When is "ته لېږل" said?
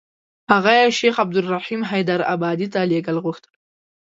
2.73-3.17